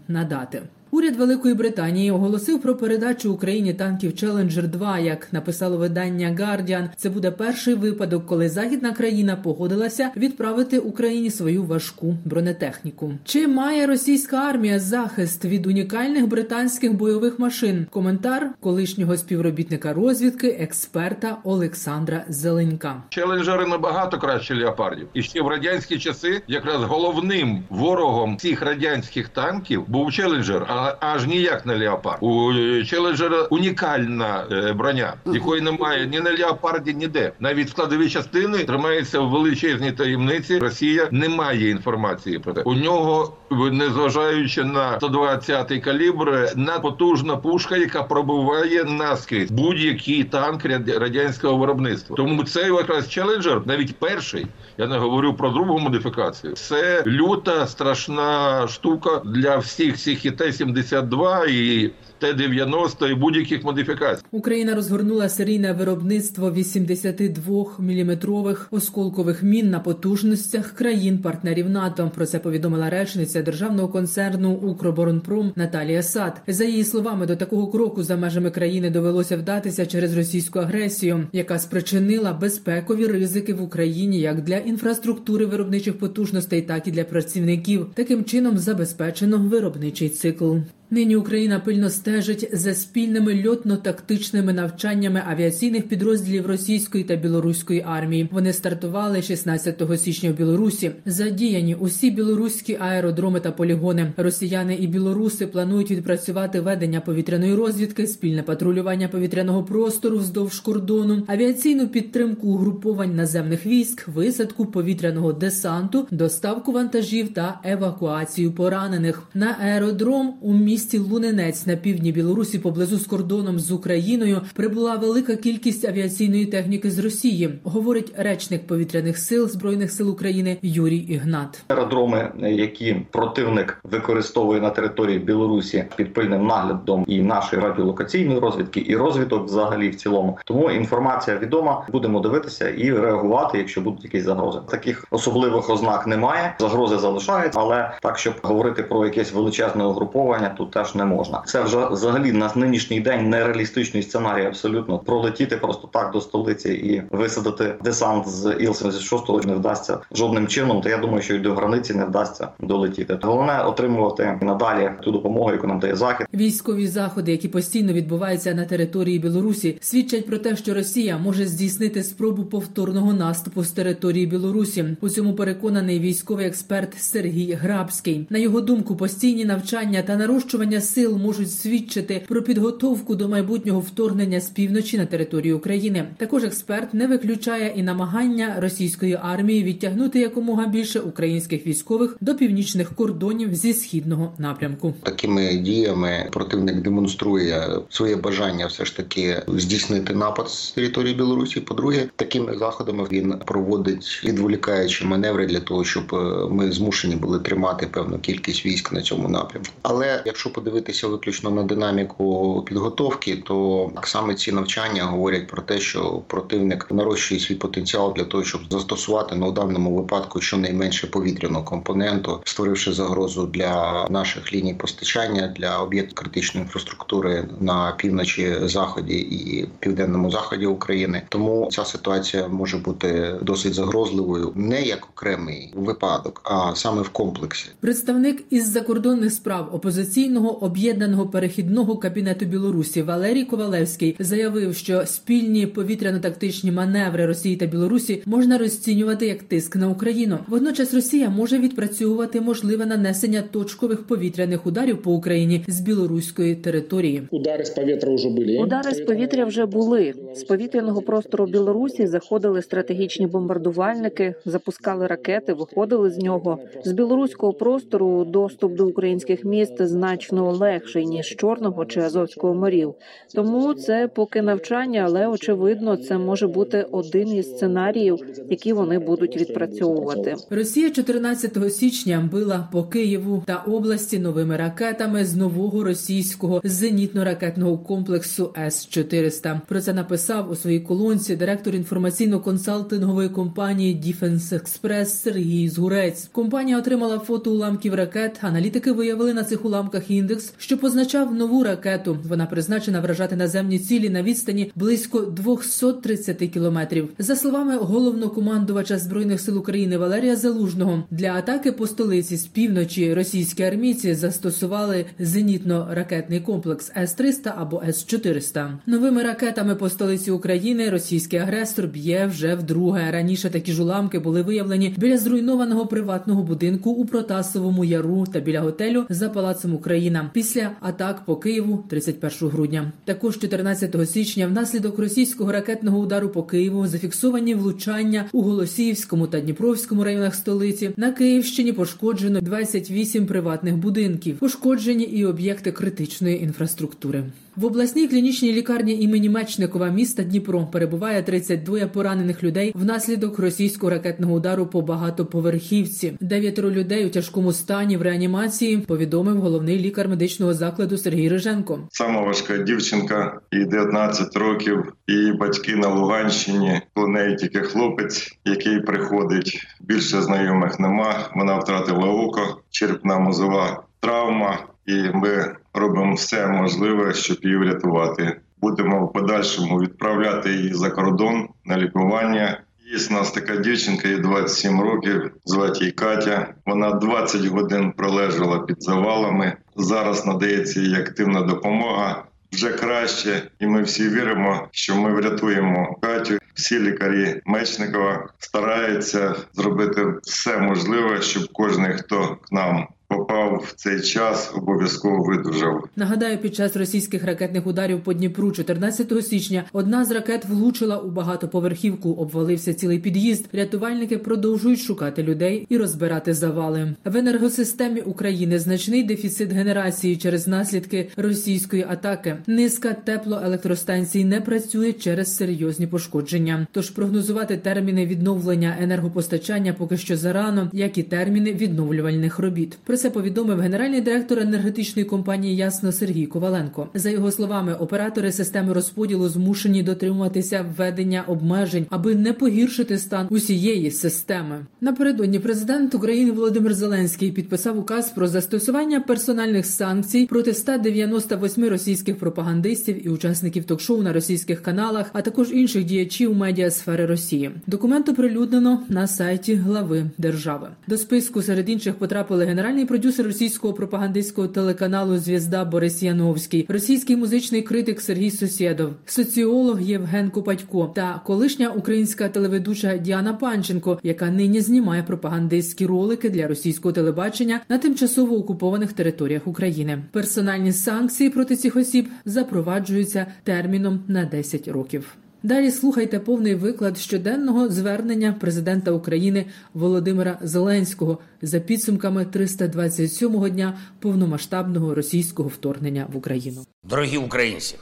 надати. 0.07 0.61
Уряд 0.91 1.15
Великої 1.15 1.53
Британії 1.53 2.11
оголосив 2.11 2.61
про 2.61 2.75
передачу 2.75 3.33
Україні 3.33 3.73
танків 3.73 4.11
Challenger 4.11 4.67
2 4.67 4.99
Як 4.99 5.33
написало 5.33 5.77
видання 5.77 6.27
Guardian, 6.27 6.89
це 6.95 7.09
буде 7.09 7.31
перший 7.31 7.73
випадок, 7.73 8.25
коли 8.25 8.49
західна 8.49 8.91
країна 8.91 9.35
погодилася 9.35 10.11
відправити 10.17 10.79
Україні 10.79 11.31
свою 11.31 11.63
важку 11.63 12.15
бронетехніку. 12.25 13.13
Чи 13.23 13.47
має 13.47 13.87
російська 13.87 14.37
армія 14.37 14.79
захист 14.79 15.45
від 15.45 15.67
унікальних 15.67 16.27
британських 16.27 16.93
бойових 16.93 17.39
машин? 17.39 17.87
Коментар 17.89 18.49
колишнього 18.59 19.17
співробітника 19.17 19.93
розвідки, 19.93 20.47
експерта 20.47 21.37
Олександра 21.43 22.23
Зеленька. 22.29 23.03
Челенджери 23.09 23.65
набагато 23.65 24.17
краще 24.17 24.55
леопардів. 24.55 25.07
І 25.13 25.21
ще 25.21 25.41
в 25.41 25.47
радянські 25.47 25.99
часи 25.99 26.41
якраз 26.47 26.83
головним 26.83 27.63
ворогом 27.69 28.37
цих 28.37 28.61
радянських 28.61 29.29
танків 29.29 29.83
був 29.87 30.11
челенджер. 30.11 30.65
Аж 30.99 31.25
ніяк 31.25 31.65
не 31.65 31.77
леопард. 31.77 32.17
У 32.21 32.53
челенджера 32.83 33.41
унікальна 33.41 34.45
е, 34.51 34.73
броня, 34.73 35.13
якої 35.25 35.61
немає 35.61 36.07
ні 36.07 36.19
на 36.19 36.31
леопарді, 36.31 36.93
ніде. 36.93 37.31
Навіть 37.39 37.69
складові 37.69 38.09
частини 38.09 38.57
тримаються 38.57 39.19
в 39.19 39.29
величезній 39.29 39.91
таємниці. 39.91 40.59
Росія 40.59 41.07
не 41.11 41.29
має 41.29 41.69
інформації 41.69 42.39
про 42.39 42.53
це. 42.53 42.61
У 42.61 42.73
нього, 42.73 43.33
незважаючи 43.71 44.63
на 44.63 44.97
120-й 44.97 45.79
калібр, 45.79 46.49
надпотужна 46.55 47.37
пушка, 47.37 47.77
яка 47.77 48.03
пробиває 48.03 48.83
наскрізь 48.83 49.51
будь-який 49.51 50.23
танк 50.23 50.65
радянського 50.99 51.57
виробництва. 51.57 52.15
Тому 52.15 52.43
це 52.43 52.61
якраз 52.61 53.09
челенджер, 53.09 53.61
навіть 53.65 53.99
перший. 53.99 54.47
Я 54.77 54.87
не 54.87 54.97
говорю 54.97 55.33
про 55.33 55.49
другу 55.49 55.79
модифікацію. 55.79 56.53
Це 56.53 57.03
люта 57.07 57.67
страшна 57.67 58.67
штука 58.67 59.21
для 59.25 59.57
всіх 59.57 59.97
цих 59.97 60.25
і 60.25 60.31
Т-72 60.73 61.45
і 61.47 61.91
Т-90 62.19 63.11
і 63.11 63.15
будь-яких 63.15 63.63
модифікацій. 63.63 64.23
Україна 64.31 64.75
розгорнула 64.75 65.29
серійне 65.29 65.73
виробництво 65.73 66.51
82-мм 66.51 68.57
осколкових 68.71 69.43
мін 69.43 69.69
на 69.69 69.79
потужностях 69.79 70.71
країн-партнерів 70.71 71.69
НАТО. 71.69 72.11
Про 72.15 72.25
це 72.25 72.39
повідомила 72.39 72.89
речниця 72.89 73.41
державного 73.41 73.87
концерну 73.87 74.51
Укроборонпром 74.51 75.51
Наталія 75.55 76.03
Сад. 76.03 76.41
За 76.47 76.63
її 76.63 76.83
словами, 76.83 77.25
до 77.25 77.35
такого 77.35 77.67
кроку 77.67 78.03
за 78.03 78.17
межами 78.17 78.49
країни 78.49 78.89
довелося 78.89 79.37
вдатися 79.37 79.85
через 79.85 80.17
російську 80.17 80.59
агресію, 80.59 81.27
яка 81.33 81.59
спричинила 81.59 82.33
безпекові 82.33 83.07
ризики 83.07 83.53
в 83.53 83.61
Україні 83.61 84.19
як 84.19 84.41
для 84.41 84.57
інфраструктури 84.57 85.45
виробничих 85.45 85.97
потужностей, 85.97 86.61
так 86.61 86.87
і 86.87 86.91
для 86.91 87.03
працівників. 87.03 87.87
Таким 87.93 88.23
чином 88.23 88.57
забезпечено 88.57 89.37
виробничий 89.37 90.09
цикл. 90.09 90.55
Нині 90.91 91.15
Україна 91.15 91.59
пильно 91.59 91.89
стежить 91.89 92.49
за 92.53 92.73
спільними 92.73 93.33
льотно-тактичними 93.33 94.53
навчаннями 94.53 95.23
авіаційних 95.27 95.87
підрозділів 95.87 96.45
російської 96.45 97.03
та 97.03 97.15
білоруської 97.15 97.83
армії. 97.87 98.29
Вони 98.31 98.53
стартували 98.53 99.21
16 99.21 99.83
січня 99.97 100.31
в 100.31 100.33
Білорусі. 100.33 100.91
Задіяні 101.05 101.75
усі 101.75 102.11
білоруські 102.11 102.77
аеродроми 102.79 103.39
та 103.39 103.51
полігони. 103.51 104.13
Росіяни 104.17 104.75
і 104.75 104.87
білоруси 104.87 105.47
планують 105.47 105.91
відпрацювати 105.91 106.61
ведення 106.61 107.01
повітряної 107.01 107.55
розвідки, 107.55 108.07
спільне 108.07 108.43
патрулювання 108.43 109.07
повітряного 109.07 109.63
простору 109.63 110.17
вздовж 110.17 110.59
кордону, 110.59 111.23
авіаційну 111.27 111.87
підтримку 111.87 112.47
угруповань 112.47 113.15
наземних 113.15 113.65
військ, 113.65 114.07
висадку 114.07 114.65
повітряного 114.65 115.33
десанту, 115.33 116.07
доставку 116.11 116.71
вантажів 116.71 117.33
та 117.33 117.59
евакуацію 117.63 118.51
поранених 118.51 119.23
на 119.33 119.57
аеродром 119.61 120.33
у 120.41 120.53
місті 120.53 120.78
місті 120.79 120.99
Луненець 120.99 121.67
на 121.67 121.75
півдні 121.75 122.11
Білорусі 122.11 122.59
поблизу 122.59 122.97
з 122.97 123.05
кордоном 123.05 123.59
з 123.59 123.71
Україною 123.71 124.41
прибула 124.53 124.95
велика 124.95 125.35
кількість 125.35 125.85
авіаційної 125.85 126.45
техніки 126.45 126.91
з 126.91 126.99
Росії, 126.99 127.59
говорить 127.63 128.13
речник 128.17 128.67
повітряних 128.67 129.17
сил 129.17 129.47
збройних 129.47 129.91
сил 129.91 130.09
України 130.09 130.57
Юрій 130.61 130.97
Ігнат. 130.97 131.61
Аеродроми, 131.67 132.31
які 132.39 132.95
противник 133.11 133.81
використовує 133.83 134.61
на 134.61 134.69
території 134.69 135.19
Білорусі 135.19 135.85
під 135.95 136.13
пильним 136.13 136.47
наглядом 136.47 137.05
і 137.07 137.21
нашої 137.21 137.61
радіолокаційної 137.61 138.39
розвідки, 138.39 138.83
і 138.87 138.95
розвиток 138.95 139.45
взагалі 139.45 139.89
в 139.89 139.95
цілому. 139.95 140.37
Тому 140.45 140.71
інформація 140.71 141.37
відома. 141.37 141.85
Будемо 141.91 142.19
дивитися 142.19 142.69
і 142.69 142.93
реагувати, 142.93 143.57
якщо 143.57 143.81
будуть 143.81 144.03
якісь 144.03 144.23
загрози. 144.23 144.59
Таких 144.69 145.05
особливих 145.11 145.69
ознак 145.69 146.07
немає. 146.07 146.55
Загрози 146.59 146.97
залишаються, 146.97 147.59
але 147.59 147.91
так, 148.01 148.17
щоб 148.17 148.33
говорити 148.41 148.83
про 148.83 149.05
якесь 149.05 149.33
величезне 149.33 149.83
угруповання, 149.83 150.49
тут 150.57 150.68
теж 150.69 150.95
не 150.95 151.05
можна. 151.05 151.43
Це 151.45 151.63
вже 151.63 151.87
взагалі 151.91 152.31
на 152.31 152.51
нинішній 152.55 152.99
день 152.99 153.29
нереалістичний 153.29 154.03
сценарій. 154.03 154.45
Абсолютно 154.45 154.99
пролетіти 154.99 155.57
просто 155.57 155.89
так 155.93 156.11
до 156.11 156.21
столиці 156.21 156.69
і 156.69 157.03
висадити 157.15 157.75
десант 157.83 158.27
з 158.27 158.55
іл 158.59 158.73
76 158.73 159.45
не 159.45 159.53
вдасться 159.53 159.99
жодним 160.11 160.47
чином. 160.47 160.81
Та 160.81 160.89
я 160.89 160.97
думаю, 160.97 161.21
що 161.21 161.35
й 161.35 161.39
до 161.39 161.53
границі 161.53 161.93
не 161.93 162.05
вдасться 162.05 162.47
долетіти. 162.59 163.19
Головне 163.21 163.63
отримувати 163.63 164.39
надалі 164.41 164.91
ту 165.03 165.11
допомогу, 165.11 165.51
яку 165.51 165.67
нам 165.67 165.79
дає 165.79 165.95
захід. 165.95 166.27
Військові 166.33 166.87
заходи, 166.87 167.31
які 167.31 167.47
постійно 167.47 167.93
відбуваються 167.93 168.53
на 168.53 168.65
території 168.65 169.19
Білорусі, 169.19 169.77
свідчать 169.81 170.25
про 170.25 170.37
те, 170.37 170.55
що 170.55 170.73
Росія 170.73 171.17
може 171.17 171.45
здійснити 171.45 172.03
спробу 172.03 172.43
повторного 172.45 173.13
наступу 173.13 173.63
з 173.63 173.71
території 173.71 174.25
Білорусі. 174.25 174.97
У 175.01 175.09
цьому 175.09 175.33
переконаний 175.33 175.99
військовий 175.99 176.47
експерт 176.47 176.93
Сергій 176.97 177.53
Грабський. 177.53 178.27
На 178.29 178.37
його 178.37 178.61
думку, 178.61 178.95
постійні 178.95 179.45
навчання 179.45 180.01
та 180.01 180.15
нарощування 180.15 180.58
нарощування 180.59 180.81
сил 180.81 181.17
можуть 181.17 181.51
свідчити 181.51 182.25
про 182.27 182.41
підготовку 182.41 183.15
до 183.15 183.29
майбутнього 183.29 183.79
вторгнення 183.79 184.39
з 184.39 184.49
півночі 184.49 184.97
на 184.97 185.05
територію 185.05 185.57
України. 185.57 186.07
Також 186.17 186.43
експерт 186.43 186.93
не 186.93 187.07
виключає 187.07 187.73
і 187.75 187.83
намагання 187.83 188.55
російської 188.59 189.19
армії 189.21 189.63
відтягнути 189.63 190.19
якомога 190.19 190.67
більше 190.67 190.99
українських 190.99 191.67
військових 191.67 192.17
до 192.21 192.35
північних 192.35 192.95
кордонів 192.95 193.55
зі 193.55 193.73
східного 193.73 194.33
напрямку. 194.37 194.93
Такими 195.03 195.55
діями 195.55 196.29
противник 196.31 196.81
демонструє 196.81 197.67
своє 197.89 198.15
бажання, 198.15 198.65
все 198.65 198.85
ж 198.85 198.97
таки 198.97 199.41
здійснити 199.47 200.13
напад 200.13 200.49
з 200.49 200.71
території 200.71 201.15
Білорусі. 201.15 201.59
По-друге, 201.59 202.09
такими 202.15 202.57
заходами 202.57 203.07
він 203.11 203.35
проводить 203.45 204.21
відволікаючі 204.25 205.05
маневри 205.05 205.47
для 205.47 205.59
того, 205.59 205.83
щоб 205.83 206.15
е, 206.15 206.47
ми 206.51 206.71
змушені 206.71 207.15
були 207.15 207.39
тримати 207.39 207.87
певну 207.87 208.19
кількість 208.19 208.65
військ 208.65 208.91
на 208.91 209.01
цьому 209.01 209.29
напрямку. 209.29 209.69
Але 209.81 210.23
якщо 210.25 210.48
Якщо 210.49 210.61
подивитися 210.61 211.07
виключно 211.07 211.49
на 211.49 211.63
динаміку 211.63 212.63
підготовки, 212.67 213.35
то 213.35 213.91
саме 214.03 214.35
ці 214.35 214.51
навчання 214.51 215.03
говорять 215.03 215.47
про 215.47 215.61
те, 215.61 215.79
що 215.79 216.21
противник 216.27 216.87
нарощує 216.91 217.39
свій 217.39 217.55
потенціал 217.55 218.13
для 218.13 218.23
того, 218.23 218.43
щоб 218.43 218.61
застосувати 218.69 219.35
ну, 219.35 219.49
в 219.49 219.53
даному 219.53 219.95
випадку 219.95 220.41
щонайменше 220.41 221.07
повітряного 221.07 221.63
компоненту, 221.63 222.41
створивши 222.45 222.93
загрозу 222.93 223.45
для 223.45 224.07
наших 224.09 224.53
ліній 224.53 224.73
постачання 224.73 225.53
для 225.57 225.79
об'єктів 225.79 226.15
критичної 226.15 226.63
інфраструктури 226.63 227.47
на 227.59 227.91
півночі, 227.91 228.55
заході 228.63 229.17
і 229.19 229.67
південному 229.79 230.31
заході 230.31 230.65
України. 230.65 231.21
Тому 231.29 231.69
ця 231.71 231.85
ситуація 231.85 232.47
може 232.47 232.77
бути 232.77 233.35
досить 233.41 233.73
загрозливою, 233.73 234.51
не 234.55 234.81
як 234.81 235.05
окремий 235.09 235.73
випадок, 235.75 236.41
а 236.43 236.75
саме 236.75 237.01
в 237.01 237.09
комплексі. 237.09 237.65
Представник 237.79 238.43
із 238.49 238.71
закордонних 238.71 239.33
справ 239.33 239.69
опозиційного 239.73 240.38
Верховного 240.39 240.65
об'єднаного 240.65 241.25
перехідного 241.25 241.97
кабінету 241.97 242.45
Білорусі 242.45 243.01
Валерій 243.01 243.43
Ковалевський 243.43 244.15
заявив, 244.19 244.75
що 244.75 245.05
спільні 245.05 245.67
повітряно-тактичні 245.67 246.71
маневри 246.71 247.25
Росії 247.25 247.55
та 247.55 247.65
Білорусі 247.65 248.23
можна 248.25 248.57
розцінювати 248.57 249.27
як 249.27 249.43
тиск 249.43 249.75
на 249.75 249.89
Україну. 249.89 250.37
Водночас 250.47 250.93
Росія 250.93 251.29
може 251.29 251.59
відпрацьовувати 251.59 252.41
можливе 252.41 252.85
нанесення 252.85 253.43
точкових 253.51 254.03
повітряних 254.03 254.67
ударів 254.67 255.01
по 255.01 255.13
Україні 255.13 255.63
з 255.67 255.79
білоруської 255.79 256.55
території. 256.55 257.21
Удари 257.31 257.65
з 257.65 257.69
повітря 257.69 258.15
вже 258.15 258.29
були. 258.29 258.57
Удари 258.57 258.91
з 258.91 259.01
повітря 259.01 259.45
вже 259.45 259.65
були. 259.65 260.13
З 260.35 260.43
повітряного 260.43 261.01
простору 261.01 261.45
Білорусі 261.45 262.07
заходили 262.07 262.61
стратегічні 262.61 263.27
бомбардувальники, 263.27 264.35
запускали 264.45 265.07
ракети, 265.07 265.53
виходили 265.53 266.09
з 266.09 266.17
нього. 266.17 266.59
З 266.85 266.91
білоруського 266.91 267.53
простору 267.53 268.25
доступ 268.25 268.75
до 268.75 268.87
українських 268.87 269.45
міст 269.45 269.81
значно 269.81 270.28
легший 270.31 271.05
ніж 271.05 271.35
чорного 271.35 271.85
чи 271.85 271.99
азовського 271.99 272.53
морів. 272.53 272.93
Тому 273.35 273.73
це 273.73 274.09
поки 274.15 274.41
навчання, 274.41 275.03
але 275.05 275.27
очевидно, 275.27 275.97
це 275.97 276.17
може 276.17 276.47
бути 276.47 276.85
один 276.91 277.27
із 277.27 277.49
сценаріїв, 277.49 278.17
які 278.49 278.73
вони 278.73 278.99
будуть 278.99 279.37
відпрацьовувати. 279.37 280.35
Росія 280.49 280.91
14 280.91 281.73
січня 281.73 282.29
била 282.31 282.69
по 282.71 282.83
Києву 282.83 283.43
та 283.47 283.55
області 283.55 284.19
новими 284.19 284.57
ракетами 284.57 285.25
з 285.25 285.35
нового 285.35 285.83
російського 285.83 286.59
зенітно-ракетного 286.59 287.83
комплексу 287.83 288.53
С 288.57 288.87
400 288.87 289.61
Про 289.67 289.81
це 289.81 289.93
написав 289.93 290.51
у 290.51 290.55
своїй 290.55 290.79
колонці 290.79 291.35
директор 291.35 291.73
інформаційно-консалтингової 291.73 293.29
компанії 293.29 293.95
Defense 293.95 294.53
Express 294.53 295.05
Сергій 295.05 295.69
Згурець. 295.69 296.29
Компанія 296.31 296.77
отримала 296.77 297.19
фото 297.19 297.51
уламків 297.51 297.93
ракет. 297.93 298.39
Аналітики 298.41 298.91
виявили 298.91 299.33
на 299.33 299.43
цих 299.43 299.65
уламках 299.65 300.08
індекс, 300.11 300.53
що 300.57 300.77
позначав 300.77 301.33
нову 301.33 301.63
ракету. 301.63 302.17
Вона 302.27 302.45
призначена 302.45 303.01
вражати 303.01 303.35
наземні 303.35 303.79
цілі 303.79 304.09
на 304.09 304.23
відстані 304.23 304.71
близько 304.75 305.21
230 305.21 306.37
кілометрів. 306.37 307.09
За 307.19 307.35
словами 307.35 307.77
головнокомандувача 307.77 308.97
збройних 308.97 309.41
сил 309.41 309.57
України 309.57 309.97
Валерія 309.97 310.35
Залужного, 310.35 311.03
для 311.11 311.33
атаки 311.33 311.71
по 311.71 311.87
столиці 311.87 312.37
з 312.37 312.45
півночі 312.45 313.13
російські 313.13 313.63
армійці 313.63 314.13
застосували 314.13 315.05
зенітно-ракетний 315.19 316.41
комплекс 316.41 316.91
С-300 316.97 317.53
або 317.57 317.83
С-400. 317.87 318.71
Новими 318.85 319.23
ракетами 319.23 319.75
по 319.75 319.89
столиці 319.89 320.31
України 320.31 320.89
російський 320.89 321.39
агресор 321.39 321.87
б'є 321.87 322.27
вже 322.27 322.55
вдруге. 322.55 323.11
Раніше 323.11 323.49
такі 323.49 323.71
ж 323.71 323.83
уламки 323.83 324.19
були 324.19 324.41
виявлені 324.41 324.95
біля 324.97 325.17
зруйнованого 325.17 325.85
приватного 325.85 326.43
будинку 326.43 326.91
у 326.91 327.05
Протасовому 327.05 327.85
яру 327.85 328.25
та 328.33 328.39
біля 328.39 328.61
готелю 328.61 329.05
за 329.09 329.29
палацем 329.29 329.73
Україна 329.99 330.29
після 330.33 330.71
атак 330.81 331.25
по 331.25 331.35
Києву 331.35 331.85
31 331.89 332.49
грудня. 332.49 332.91
Також 333.05 333.39
14 333.39 334.09
січня, 334.09 334.47
внаслідок 334.47 334.99
російського 334.99 335.51
ракетного 335.51 335.99
удару 335.99 336.29
по 336.29 336.43
Києву, 336.43 336.87
зафіксовані 336.87 337.55
влучання 337.55 338.25
у 338.31 338.41
Голосіївському 338.41 339.27
та 339.27 339.39
Дніпровському 339.39 340.03
районах 340.03 340.35
столиці. 340.35 340.91
На 340.97 341.11
Київщині 341.11 341.73
пошкоджено 341.73 342.41
28 342.41 343.25
приватних 343.25 343.77
будинків, 343.77 344.37
пошкоджені 344.37 345.03
і 345.03 345.25
об'єкти 345.25 345.71
критичної 345.71 346.43
інфраструктури. 346.43 347.23
В 347.59 347.65
обласній 347.65 348.07
клінічній 348.07 348.53
лікарні 348.53 349.01
імені 349.01 349.29
Мечникова 349.29 349.89
міста 349.89 350.23
Дніпро 350.23 350.67
перебуває 350.71 351.23
32 351.23 351.87
поранених 351.87 352.43
людей 352.43 352.71
внаслідок 352.75 353.39
російського 353.39 353.89
ракетного 353.89 354.33
удару 354.33 354.65
по 354.65 354.81
багатоповерхівці. 354.81 356.13
Дев'ятеро 356.19 356.71
людей 356.71 357.05
у 357.05 357.09
тяжкому 357.09 357.53
стані 357.53 357.97
в 357.97 358.01
реанімації. 358.01 358.77
Повідомив 358.77 359.37
головний 359.37 359.79
лікар 359.79 359.88
медичного 359.97 360.53
закладу 360.53 360.97
Сергій 360.97 361.29
Риженко. 361.29 361.79
Сама 361.91 362.21
важка 362.21 362.57
дівчинка, 362.57 363.39
їй 363.51 363.65
19 363.65 364.35
років. 364.35 364.93
Її 365.07 365.33
батьки 365.33 365.75
на 365.75 365.87
Луганщині. 365.87 366.81
У 366.95 367.07
неї 367.07 367.35
тільки 367.35 367.59
хлопець, 367.59 368.39
який 368.45 368.79
приходить. 368.79 369.67
Більше 369.81 370.21
знайомих 370.21 370.79
нема. 370.79 371.29
Вона 371.35 371.57
втратила 371.57 372.07
око, 372.07 372.61
черепна 372.69 373.19
мозова 373.19 373.83
травма, 373.99 374.59
і 374.85 374.93
ми 375.13 375.55
робимо 375.73 376.13
все 376.13 376.47
можливе, 376.47 377.13
щоб 377.13 377.37
її 377.41 377.57
врятувати. 377.57 378.39
Будемо 378.61 379.05
в 379.05 379.13
подальшому 379.13 379.79
відправляти 379.79 380.53
її 380.53 380.73
за 380.73 380.89
кордон 380.89 381.47
на 381.65 381.77
лікування. 381.77 382.61
Є 382.91 382.97
у 383.09 383.13
нас 383.13 383.31
така 383.31 383.55
дівчинка, 383.55 384.07
їй 384.07 384.17
27 384.17 384.81
років, 384.81 385.31
звати 385.45 385.79
її 385.79 385.91
Катя. 385.91 386.53
Вона 386.65 386.91
20 386.91 387.45
годин 387.45 387.91
пролежала 387.91 388.59
під 388.59 388.83
завалами. 388.83 389.53
Зараз 389.75 390.25
надається 390.25 390.79
їй 390.79 390.95
активна 390.95 391.41
допомога. 391.41 392.23
Вже 392.51 392.69
краще, 392.69 393.41
і 393.59 393.67
ми 393.67 393.81
всі 393.81 394.09
віримо, 394.09 394.67
що 394.71 394.95
ми 394.95 395.13
врятуємо 395.13 395.97
Катю. 396.01 396.37
Всі 396.53 396.79
лікарі 396.79 397.41
Мечникова 397.45 398.29
стараються 398.39 399.35
зробити 399.53 400.05
все 400.23 400.57
можливе, 400.57 401.21
щоб 401.21 401.47
кожен, 401.53 401.97
хто 401.97 402.27
к 402.27 402.47
нам 402.51 402.87
попав 403.09 403.63
в 403.67 403.73
цей 403.73 404.01
час, 404.01 404.51
обов'язково 404.55 405.23
видужав. 405.23 405.83
Нагадаю, 405.95 406.37
під 406.37 406.55
час 406.55 406.75
російських 406.75 407.23
ракетних 407.23 407.67
ударів 407.67 408.03
по 408.03 408.13
Дніпру 408.13 408.51
14 408.51 409.25
січня 409.25 409.63
одна 409.73 410.05
з 410.05 410.11
ракет 410.11 410.45
влучила 410.45 410.97
у 410.97 411.11
багатоповерхівку. 411.11 412.11
Обвалився 412.11 412.73
цілий 412.73 412.99
під'їзд. 412.99 413.45
Рятувальники 413.53 414.17
продовжують 414.17 414.79
шукати 414.79 415.23
людей 415.23 415.65
і 415.69 415.77
розбирати 415.77 416.33
завали. 416.33 416.95
В 417.05 417.17
енергосистемі 417.17 418.01
України 418.01 418.59
значний 418.59 419.03
дефіцит 419.03 419.51
генерації 419.51 420.17
через 420.17 420.47
наслідки 420.47 421.09
російської 421.17 421.85
атаки. 421.89 422.37
Низка 422.47 422.93
теплоелектростанцій 422.93 424.25
не 424.25 424.41
працює 424.41 424.93
через 424.93 425.35
серйозні 425.35 425.87
пошкодження. 425.87 426.67
Тож 426.71 426.89
прогнозувати 426.89 427.57
терміни 427.57 428.05
відновлення 428.05 428.77
енергопостачання 428.81 429.73
поки 429.73 429.97
що 429.97 430.17
зарано, 430.17 430.69
як 430.73 430.97
і 430.97 431.03
терміни 431.03 431.53
відновлювальних 431.53 432.39
робіт. 432.39 432.77
Це 432.99 433.09
повідомив 433.09 433.59
генеральний 433.59 434.01
директор 434.01 434.39
енергетичної 434.39 435.05
компанії 435.05 435.55
Ясно 435.55 435.91
Сергій 435.91 436.25
Коваленко. 436.25 436.89
За 436.93 437.09
його 437.09 437.31
словами, 437.31 437.73
оператори 437.73 438.31
системи 438.31 438.73
розподілу 438.73 439.29
змушені 439.29 439.83
дотримуватися 439.83 440.65
введення 440.77 441.23
обмежень, 441.27 441.85
аби 441.89 442.15
не 442.15 442.33
погіршити 442.33 442.97
стан 442.97 443.27
усієї 443.29 443.91
системи. 443.91 444.65
Напередодні 444.81 445.39
президент 445.39 445.95
України 445.95 446.31
Володимир 446.31 446.73
Зеленський 446.73 447.31
підписав 447.31 447.77
указ 447.77 448.09
про 448.09 448.27
застосування 448.27 448.99
персональних 448.99 449.65
санкцій 449.65 450.25
проти 450.25 450.53
198 450.53 451.69
російських 451.69 452.19
пропагандистів 452.19 453.07
і 453.07 453.09
учасників 453.09 453.63
ток-шоу 453.63 454.01
на 454.01 454.13
російських 454.13 454.61
каналах, 454.61 455.09
а 455.13 455.21
також 455.21 455.51
інших 455.51 455.83
діячів 455.83 456.35
медіасфери 456.35 457.05
Росії. 457.05 457.51
Документ 457.67 458.09
оприлюднено 458.09 458.83
на 458.89 459.07
сайті 459.07 459.55
глави 459.55 460.05
держави. 460.17 460.67
До 460.87 460.97
списку 460.97 461.41
серед 461.41 461.69
інших 461.69 461.95
потрапили 461.95 462.45
генеральний 462.45 462.88
продюсер 462.89 463.25
російського 463.25 463.73
пропагандистського 463.73 464.47
телеканалу 464.47 465.17
Звізда 465.17 465.65
Борис 465.65 466.03
Яновський, 466.03 466.65
російський 466.69 467.15
музичний 467.15 467.61
критик 467.61 468.01
Сергій 468.01 468.31
Сусєдов, 468.31 468.89
соціолог 469.05 469.81
Євген 469.81 470.29
Копатько 470.29 470.91
та 470.95 471.21
колишня 471.25 471.69
українська 471.69 472.29
телеведуча 472.29 472.97
Діана 472.97 473.33
Панченко, 473.33 473.99
яка 474.03 474.29
нині 474.29 474.61
знімає 474.61 475.03
пропагандистські 475.03 475.85
ролики 475.85 476.29
для 476.29 476.47
російського 476.47 476.93
телебачення 476.93 477.61
на 477.69 477.77
тимчасово 477.77 478.37
окупованих 478.37 478.93
територіях 478.93 479.47
України. 479.47 480.03
Персональні 480.11 480.71
санкції 480.71 481.29
проти 481.29 481.55
цих 481.55 481.75
осіб 481.75 482.07
запроваджуються 482.25 483.25
терміном 483.43 483.99
на 484.07 484.25
10 484.25 484.67
років. 484.67 485.15
Далі 485.43 485.71
слухайте 485.71 486.19
повний 486.19 486.55
виклад 486.55 486.97
щоденного 486.97 487.69
звернення 487.69 488.33
президента 488.39 488.91
України 488.91 489.45
Володимира 489.73 490.39
Зеленського 490.41 491.17
за 491.41 491.59
підсумками 491.59 492.23
327-го 492.23 493.49
дня 493.49 493.79
повномасштабного 493.99 494.95
російського 494.95 495.49
вторгнення 495.49 496.07
в 496.13 496.17
Україну. 496.17 496.65
Дорогі 496.83 497.17
українці, 497.17 497.75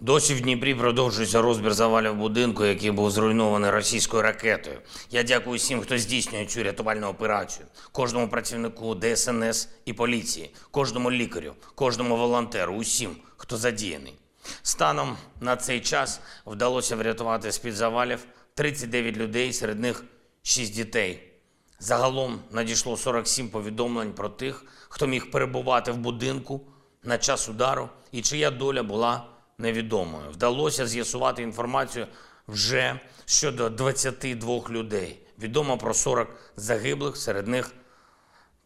досі 0.00 0.34
в 0.34 0.40
Дніпрі 0.40 0.74
продовжується 0.74 1.42
розбір 1.42 1.74
завалів 1.74 2.16
будинку, 2.16 2.64
який 2.64 2.90
був 2.90 3.10
зруйнований 3.10 3.70
російською 3.70 4.22
ракетою. 4.22 4.76
Я 5.10 5.22
дякую 5.22 5.56
всім, 5.56 5.80
хто 5.80 5.98
здійснює 5.98 6.46
цю 6.46 6.62
рятувальну 6.62 7.06
операцію, 7.06 7.66
кожному 7.92 8.28
працівнику 8.28 8.94
ДСНС 8.94 9.68
і 9.84 9.92
поліції, 9.92 10.50
кожному 10.70 11.10
лікарю, 11.10 11.52
кожному 11.74 12.16
волонтеру, 12.16 12.74
усім, 12.74 13.10
хто 13.36 13.56
задіяний. 13.56 14.14
Станом 14.62 15.16
на 15.40 15.56
цей 15.56 15.80
час 15.80 16.20
вдалося 16.46 16.96
врятувати 16.96 17.52
з-під 17.52 17.74
завалів 17.74 18.24
39 18.54 19.16
людей, 19.16 19.52
серед 19.52 19.80
них 19.80 20.04
6 20.42 20.74
дітей. 20.74 21.32
Загалом 21.78 22.40
надійшло 22.50 22.96
47 22.96 23.48
повідомлень 23.48 24.12
про 24.12 24.28
тих, 24.28 24.64
хто 24.88 25.06
міг 25.06 25.30
перебувати 25.30 25.92
в 25.92 25.96
будинку 25.96 26.60
на 27.02 27.18
час 27.18 27.48
удару 27.48 27.88
і 28.12 28.22
чия 28.22 28.50
доля 28.50 28.82
була 28.82 29.26
невідомою. 29.58 30.30
Вдалося 30.30 30.86
з'ясувати 30.86 31.42
інформацію 31.42 32.06
вже 32.48 33.00
щодо 33.24 33.70
22 33.70 34.62
людей. 34.70 35.18
Відомо 35.38 35.78
про 35.78 35.94
40 35.94 36.28
загиблих, 36.56 37.16
серед 37.16 37.48
них 37.48 37.72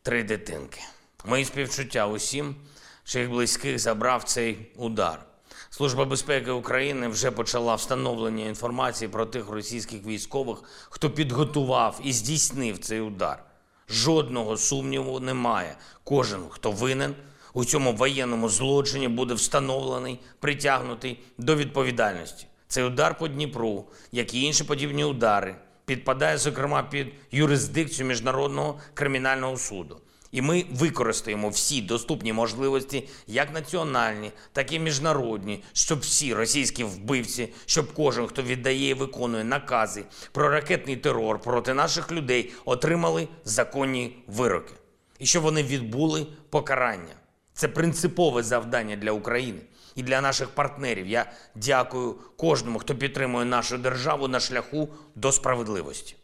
три 0.03 0.23
дитинки. 0.23 0.81
Мої 1.25 1.45
співчуття 1.45 2.07
усім, 2.07 2.57
чиїх 3.05 3.31
близьких 3.31 3.79
забрав 3.79 4.25
цей 4.25 4.73
удар. 4.77 5.25
Служба 5.71 6.05
безпеки 6.05 6.51
України 6.51 7.09
вже 7.09 7.31
почала 7.31 7.75
встановлення 7.75 8.45
інформації 8.45 9.09
про 9.09 9.27
тих 9.27 9.49
російських 9.49 10.07
військових, 10.07 10.63
хто 10.91 11.11
підготував 11.11 12.01
і 12.05 12.13
здійснив 12.13 12.79
цей 12.79 13.01
удар. 13.01 13.45
Жодного 13.89 14.57
сумніву 14.57 15.21
немає. 15.21 15.77
Кожен, 16.05 16.41
хто 16.51 16.71
винен 16.71 17.15
у 17.53 17.65
цьому 17.65 17.93
воєнному 17.93 18.49
злочині, 18.49 19.09
буде 19.09 19.35
встановлений, 19.35 20.21
притягнутий 20.41 21.21
до 21.39 21.57
відповідальності. 21.57 22.47
Цей 22.69 22.85
удар 22.85 23.19
по 23.19 23.29
Дніпру, 23.29 23.85
як 24.13 24.35
і 24.35 24.43
інші 24.43 24.65
подібні 24.65 25.05
удари, 25.05 25.57
підпадає 25.85 26.39
зокрема 26.39 26.83
під 26.83 27.07
юрисдикцію 27.31 28.07
міжнародного 28.07 28.79
кримінального 28.95 29.57
суду. 29.57 30.01
І 30.37 30.43
ми 30.43 30.65
використаємо 30.71 31.49
всі 31.49 31.83
доступні 31.83 32.33
можливості, 32.33 33.09
як 33.27 33.55
національні, 33.55 34.33
так 34.53 34.73
і 34.73 34.79
міжнародні, 34.79 35.65
щоб 35.73 36.01
всі 36.01 36.35
російські 36.35 36.85
вбивці, 36.85 37.49
щоб 37.67 37.93
кожен, 37.95 38.27
хто 38.27 38.43
віддає 38.43 38.89
і 38.89 38.95
виконує 38.95 39.45
накази 39.45 40.05
про 40.33 40.49
ракетний 40.49 40.97
терор 40.97 41.39
проти 41.39 41.75
наших 41.75 42.13
людей, 42.13 42.53
отримали 42.65 43.29
законні 43.45 44.17
вироки, 44.27 44.75
і 45.19 45.27
щоб 45.27 45.43
вони 45.43 45.63
відбули 45.63 46.27
покарання. 46.51 47.15
Це 47.55 47.69
принципове 47.69 48.43
завдання 48.43 48.97
для 48.97 49.13
України 49.13 49.61
і 49.95 50.03
для 50.03 50.21
наших 50.21 50.49
партнерів. 50.49 51.07
Я 51.07 51.33
дякую 51.55 52.15
кожному, 52.37 52.79
хто 52.79 52.95
підтримує 52.95 53.45
нашу 53.45 53.79
державу 53.79 54.29
на 54.29 54.41
шляху 54.41 54.89
до 55.15 55.33
справедливості. 55.33 56.17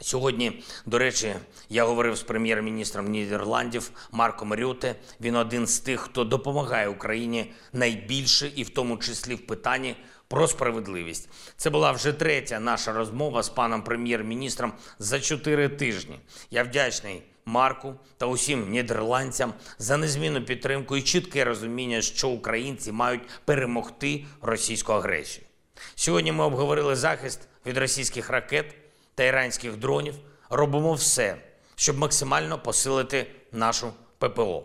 Сьогодні, 0.00 0.62
до 0.86 0.98
речі, 0.98 1.34
я 1.68 1.84
говорив 1.84 2.16
з 2.16 2.22
прем'єр-міністром 2.22 3.10
Нідерландів 3.10 3.90
Марком 4.12 4.54
Рюте. 4.54 4.94
Він 5.20 5.36
один 5.36 5.66
з 5.66 5.80
тих, 5.80 6.00
хто 6.00 6.24
допомагає 6.24 6.88
Україні 6.88 7.52
найбільше, 7.72 8.50
і 8.56 8.62
в 8.62 8.68
тому 8.68 8.96
числі 8.96 9.34
в 9.34 9.46
питанні 9.46 9.96
про 10.28 10.48
справедливість. 10.48 11.28
Це 11.56 11.70
була 11.70 11.92
вже 11.92 12.12
третя 12.12 12.60
наша 12.60 12.92
розмова 12.92 13.42
з 13.42 13.48
паном 13.48 13.82
прем'єр-міністром 13.82 14.72
за 14.98 15.20
чотири 15.20 15.68
тижні. 15.68 16.20
Я 16.50 16.62
вдячний 16.62 17.22
Марку 17.44 17.94
та 18.16 18.26
усім 18.26 18.70
нідерландцям 18.70 19.54
за 19.78 19.96
незмінну 19.96 20.44
підтримку 20.44 20.96
і 20.96 21.02
чітке 21.02 21.44
розуміння, 21.44 22.02
що 22.02 22.28
українці 22.28 22.92
мають 22.92 23.22
перемогти 23.44 24.24
російську 24.42 24.92
агресію. 24.92 25.46
Сьогодні 25.94 26.32
ми 26.32 26.44
обговорили 26.44 26.96
захист 26.96 27.48
від 27.66 27.78
російських 27.78 28.30
ракет 28.30 28.74
та 29.18 29.24
іранських 29.24 29.76
дронів. 29.76 30.14
Робимо 30.50 30.92
все, 30.92 31.36
щоб 31.76 31.98
максимально 31.98 32.58
посилити 32.58 33.26
нашу 33.52 33.92
ППО. 34.18 34.62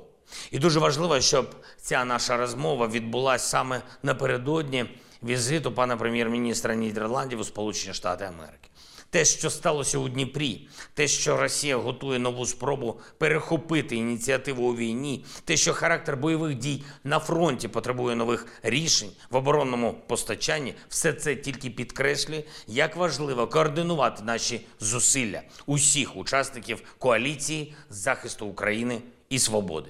І 0.51 0.59
дуже 0.59 0.79
важливо, 0.79 1.21
щоб 1.21 1.55
ця 1.77 2.05
наша 2.05 2.37
розмова 2.37 2.87
відбулася 2.87 3.45
саме 3.45 3.81
напередодні 4.03 4.85
візиту 5.23 5.71
пана 5.71 5.97
прем'єр-міністра 5.97 6.75
Нідерландів 6.75 7.39
у 7.39 7.43
Сполучені 7.43 7.93
Штати 7.93 8.25
Америки. 8.25 8.69
Те, 9.13 9.25
що 9.25 9.49
сталося 9.49 9.97
у 9.97 10.09
Дніпрі, 10.09 10.67
те, 10.93 11.07
що 11.07 11.37
Росія 11.37 11.77
готує 11.77 12.19
нову 12.19 12.45
спробу 12.45 12.99
перехопити 13.17 13.95
ініціативу 13.95 14.69
у 14.69 14.75
війні, 14.75 15.25
те, 15.45 15.57
що 15.57 15.73
характер 15.73 16.17
бойових 16.17 16.55
дій 16.55 16.83
на 17.03 17.19
фронті 17.19 17.67
потребує 17.67 18.15
нових 18.15 18.47
рішень 18.63 19.09
в 19.29 19.35
оборонному 19.35 19.93
постачанні, 20.07 20.73
все 20.89 21.13
це 21.13 21.35
тільки 21.35 21.69
підкреслює, 21.69 22.43
як 22.67 22.95
важливо 22.95 23.47
координувати 23.47 24.23
наші 24.23 24.61
зусилля 24.79 25.41
усіх 25.65 26.17
учасників 26.17 26.81
коаліції 26.97 27.73
захисту 27.89 28.45
України 28.45 29.01
і 29.29 29.39
свободи, 29.39 29.89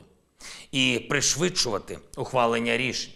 і 0.72 1.06
пришвидшувати 1.10 2.00
ухвалення 2.18 2.77
рішень. 2.77 3.13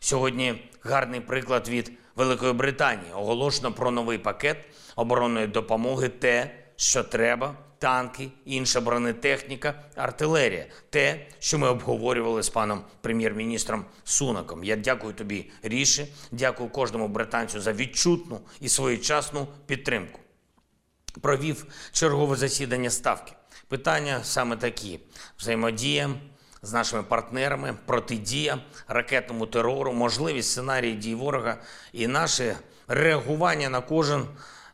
Сьогодні 0.00 0.70
гарний 0.82 1.20
приклад 1.20 1.68
від 1.68 1.92
Великої 2.18 2.52
Британії 2.52 3.12
оголошено 3.14 3.72
про 3.72 3.90
новий 3.90 4.18
пакет 4.18 4.56
оборонної 4.96 5.46
допомоги, 5.46 6.08
те, 6.08 6.54
що 6.76 7.04
треба, 7.04 7.54
танки, 7.78 8.28
інша 8.44 8.80
бронетехніка, 8.80 9.74
артилерія, 9.96 10.66
те, 10.90 11.26
що 11.38 11.58
ми 11.58 11.68
обговорювали 11.68 12.42
з 12.42 12.48
паном 12.48 12.82
прем'єр-міністром 13.00 13.84
Сунаком. 14.04 14.64
Я 14.64 14.76
дякую 14.76 15.14
тобі, 15.14 15.50
Ріші, 15.62 16.06
дякую 16.32 16.68
кожному 16.68 17.08
британцю 17.08 17.60
за 17.60 17.72
відчутну 17.72 18.40
і 18.60 18.68
своєчасну 18.68 19.46
підтримку. 19.66 20.20
Провів 21.20 21.66
чергове 21.92 22.36
засідання 22.36 22.90
ставки. 22.90 23.32
Питання 23.68 24.20
саме 24.24 24.56
такі: 24.56 25.00
взаємодія 25.38 26.10
з 26.62 26.72
нашими 26.72 27.02
партнерами, 27.02 27.74
протидія 27.86 28.58
ракетному 28.88 29.46
терору, 29.46 29.92
можливість 29.92 30.50
сценарії 30.50 30.94
дій 30.94 31.14
ворога 31.14 31.56
і 31.92 32.06
наше 32.06 32.56
реагування 32.88 33.68
на 33.68 33.80
кожен 33.80 34.26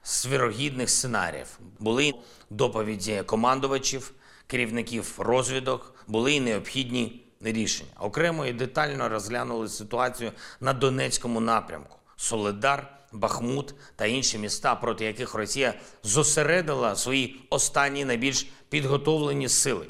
з 0.03 0.27
вірогідних 0.27 0.91
сценаріїв. 0.91 1.59
Були 1.79 2.15
доповіді 2.51 3.23
командувачів, 3.27 4.13
керівників 4.47 5.15
розвідок, 5.19 5.95
були 6.07 6.33
і 6.33 6.41
необхідні 6.41 7.25
рішення. 7.41 7.91
Окремо 8.01 8.47
і 8.47 8.53
детально 8.53 9.09
розглянули 9.09 9.69
ситуацію 9.69 10.33
на 10.61 10.73
Донецькому 10.73 11.41
напрямку: 11.41 11.99
Соледар, 12.17 12.91
Бахмут 13.13 13.75
та 13.97 14.07
інші 14.07 14.39
міста, 14.39 14.75
проти 14.75 15.05
яких 15.05 15.35
Росія 15.35 15.75
зосередила 16.03 16.97
свої 16.97 17.41
останні 17.51 18.05
найбільш 18.05 18.47
підготовлені 18.69 19.49
сили. 19.49 19.87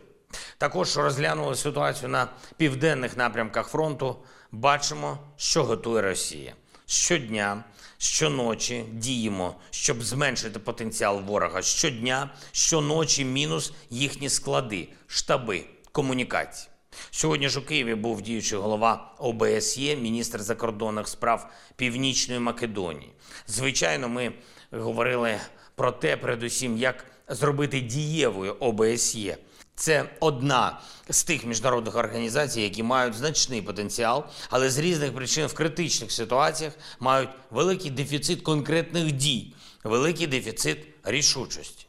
Також 0.58 0.96
розглянули 0.96 1.54
ситуацію 1.54 2.08
на 2.08 2.28
південних 2.56 3.16
напрямках 3.16 3.68
фронту. 3.68 4.16
Бачимо, 4.52 5.18
що 5.36 5.64
готує 5.64 6.02
Росія 6.02 6.54
щодня 6.86 7.64
щоночі 7.98 8.84
діємо, 8.92 9.54
щоб 9.70 10.02
зменшити 10.02 10.58
потенціал 10.58 11.20
ворога. 11.20 11.62
Щодня, 11.62 12.30
щоночі, 12.52 13.24
мінус 13.24 13.72
їхні 13.90 14.28
склади, 14.28 14.88
штаби, 15.06 15.64
комунікації. 15.92 16.70
Сьогодні 17.10 17.48
ж 17.48 17.58
у 17.58 17.62
Києві 17.62 17.94
був 17.94 18.22
діючий 18.22 18.58
голова 18.58 19.14
ОБСЄ, 19.18 19.96
міністр 19.96 20.42
закордонних 20.42 21.08
справ 21.08 21.50
Північної 21.76 22.40
Македонії. 22.40 23.12
Звичайно, 23.46 24.08
ми 24.08 24.32
говорили 24.70 25.40
про 25.74 25.92
те, 25.92 26.16
передусім, 26.16 26.76
як 26.76 27.04
зробити 27.28 27.80
дієвою 27.80 28.56
ОБСЄ. 28.60 29.36
Це 29.76 30.10
одна 30.20 30.80
з 31.10 31.24
тих 31.24 31.46
міжнародних 31.46 31.96
організацій, 31.96 32.60
які 32.60 32.82
мають 32.82 33.14
значний 33.14 33.62
потенціал, 33.62 34.24
але 34.50 34.70
з 34.70 34.78
різних 34.78 35.14
причин 35.14 35.46
в 35.46 35.54
критичних 35.54 36.12
ситуаціях 36.12 36.72
мають 37.00 37.30
великий 37.50 37.90
дефіцит 37.90 38.42
конкретних 38.42 39.12
дій, 39.12 39.54
великий 39.84 40.26
дефіцит 40.26 40.87
рішучості. 41.04 41.87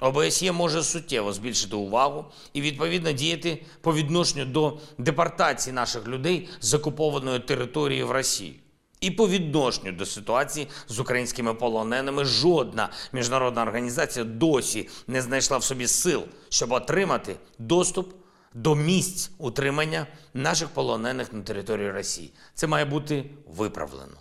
ОБСЄ 0.00 0.52
може 0.52 0.82
суттєво 0.82 1.32
збільшити 1.32 1.76
увагу 1.76 2.24
і 2.52 2.60
відповідно 2.60 3.12
діяти 3.12 3.64
по 3.80 3.94
відношенню 3.94 4.44
до 4.44 4.78
депортації 4.98 5.74
наших 5.74 6.06
людей 6.08 6.48
з 6.60 6.74
окупованої 6.74 7.38
території 7.40 8.04
в 8.04 8.10
Росії. 8.10 8.60
І 9.04 9.10
по 9.10 9.28
відношенню 9.28 9.92
до 9.92 10.06
ситуації 10.06 10.68
з 10.88 10.98
українськими 10.98 11.54
полоненими 11.54 12.24
жодна 12.24 12.88
міжнародна 13.12 13.62
організація 13.62 14.24
досі 14.24 14.88
не 15.06 15.22
знайшла 15.22 15.58
в 15.58 15.64
собі 15.64 15.86
сил, 15.86 16.22
щоб 16.48 16.72
отримати 16.72 17.36
доступ 17.58 18.14
до 18.54 18.74
місць 18.74 19.30
утримання 19.38 20.06
наших 20.34 20.68
полонених 20.68 21.32
на 21.32 21.42
території 21.42 21.90
Росії. 21.90 22.32
Це 22.54 22.66
має 22.66 22.84
бути 22.84 23.24
виправлено. 23.46 24.16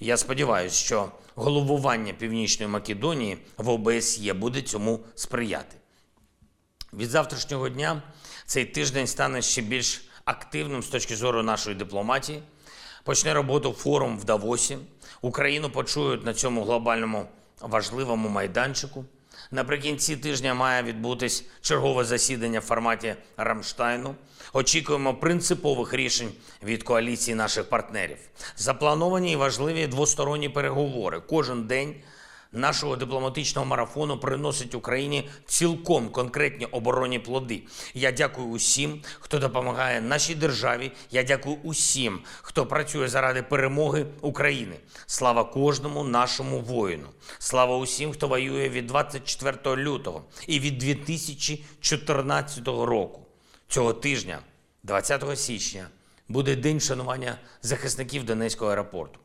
Я 0.00 0.16
сподіваюся, 0.16 0.76
що 0.76 1.12
головування 1.34 2.12
Північної 2.12 2.72
Македонії 2.72 3.38
в 3.56 3.68
ОБСЄ 3.68 4.32
буде 4.32 4.62
цьому 4.62 5.00
сприяти. 5.14 5.76
Від 6.92 7.10
завтрашнього 7.10 7.68
дня 7.68 8.02
цей 8.46 8.64
тиждень 8.64 9.06
стане 9.06 9.42
ще 9.42 9.62
більш 9.62 10.02
активним 10.24 10.82
з 10.82 10.86
точки 10.86 11.16
зору 11.16 11.42
нашої 11.42 11.76
дипломатії. 11.76 12.42
Почне 13.08 13.34
роботу 13.34 13.72
форум 13.72 14.18
в 14.18 14.24
Давосі. 14.24 14.78
Україну 15.22 15.70
почують 15.70 16.26
на 16.26 16.34
цьому 16.34 16.64
глобальному 16.64 17.26
важливому 17.60 18.28
майданчику. 18.28 19.04
Наприкінці 19.50 20.16
тижня 20.16 20.54
має 20.54 20.82
відбутись 20.82 21.44
чергове 21.60 22.04
засідання 22.04 22.58
в 22.58 22.62
форматі 22.62 23.14
Рамштайну. 23.36 24.14
Очікуємо 24.52 25.14
принципових 25.14 25.94
рішень 25.94 26.30
від 26.62 26.82
коаліції 26.82 27.34
наших 27.34 27.68
партнерів. 27.68 28.18
Заплановані 28.56 29.32
і 29.32 29.36
важливі 29.36 29.86
двосторонні 29.86 30.48
переговори. 30.48 31.20
Кожен 31.20 31.66
день 31.66 31.94
нашого 32.52 32.96
дипломатичного 32.96 33.66
марафону 33.66 34.18
приносить 34.18 34.74
Україні 34.74 35.28
цілком 35.46 36.08
конкретні 36.08 36.66
оборонні 36.66 37.18
плоди. 37.18 37.62
Я 37.94 38.12
дякую 38.12 38.48
усім, 38.48 39.02
хто 39.20 39.38
допомагає 39.38 40.00
нашій 40.00 40.34
державі. 40.34 40.92
Я 41.10 41.22
дякую 41.22 41.56
усім, 41.62 42.20
хто 42.42 42.66
працює 42.66 43.08
заради 43.08 43.42
перемоги 43.42 44.06
України. 44.20 44.76
Слава 45.06 45.44
кожному 45.44 46.04
нашому 46.04 46.60
воїну. 46.60 47.08
Слава 47.38 47.76
усім, 47.76 48.12
хто 48.12 48.28
воює 48.28 48.68
від 48.68 48.86
24 48.86 49.76
лютого 49.76 50.24
і 50.46 50.60
від 50.60 50.78
2014 50.78 52.68
року. 52.68 53.26
Цього 53.68 53.92
тижня 53.92 54.38
20 54.82 55.38
січня 55.38 55.88
буде 56.28 56.56
день 56.56 56.80
шанування 56.80 57.38
захисників 57.62 58.24
Донецького 58.24 58.70
аеропорту. 58.70 59.20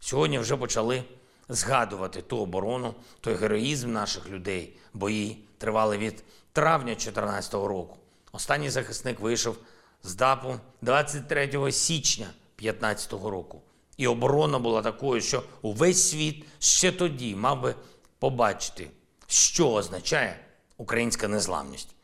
Сьогодні 0.00 0.38
вже 0.38 0.56
почали 0.56 1.04
згадувати 1.48 2.22
ту 2.22 2.38
оборону, 2.38 2.94
той 3.20 3.34
героїзм 3.34 3.92
наших 3.92 4.28
людей. 4.28 4.76
Бої 4.94 5.44
тривали 5.58 5.98
від 5.98 6.24
травня 6.52 6.94
2014 6.94 7.54
року. 7.54 7.96
Останній 8.32 8.70
захисник 8.70 9.20
вийшов 9.20 9.56
з 10.02 10.14
ДАПу 10.14 10.54
23 10.82 11.72
січня 11.72 12.26
2015 12.58 13.12
року. 13.12 13.62
І 13.96 14.06
оборона 14.06 14.58
була 14.58 14.82
такою, 14.82 15.20
що 15.20 15.42
увесь 15.62 16.10
світ 16.10 16.46
ще 16.58 16.92
тоді 16.92 17.36
мав 17.36 17.60
би 17.60 17.74
побачити, 18.18 18.90
що 19.26 19.70
означає 19.70 20.36
українська 20.76 21.28
незламність. 21.28 21.94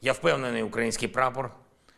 Я 0.00 0.12
впевнений, 0.12 0.62
український 0.62 1.08
прапор 1.08 1.50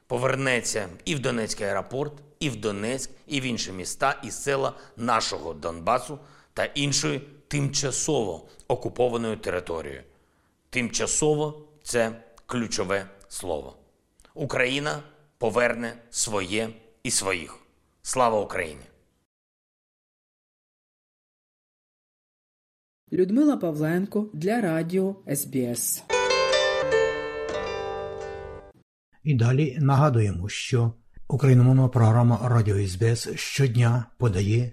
повернеться 0.06 0.88
і 1.04 1.14
в 1.14 1.18
Донецький 1.18 1.66
аеропорт, 1.66 2.12
і 2.40 2.50
в 2.50 2.56
Донецьк, 2.56 3.10
і 3.26 3.40
в 3.40 3.44
інші 3.44 3.72
міста 3.72 4.20
і 4.22 4.30
села 4.30 4.72
нашого 4.96 5.54
Донбасу 5.54 6.18
та 6.54 6.64
іншої 6.64 7.20
тимчасово 7.48 8.48
окупованої 8.68 9.36
території. 9.36 10.02
Тимчасово 10.70 11.68
це 11.82 12.22
ключове 12.46 13.06
слово. 13.28 13.76
Україна 14.34 15.02
поверне 15.38 15.92
своє 16.10 16.68
і 17.02 17.10
своїх. 17.10 17.58
Слава 18.02 18.40
Україні! 18.40 18.82
Людмила 23.12 23.56
Павленко 23.56 24.30
для 24.32 24.60
Радіо 24.60 25.16
СБС. 25.34 26.04
І 29.24 29.34
далі 29.34 29.78
нагадуємо, 29.80 30.48
що 30.48 30.92
україномовна 31.28 31.88
програма 31.88 32.48
Радіо 32.48 32.86
СБС 32.88 33.28
щодня 33.34 34.06
подає 34.18 34.72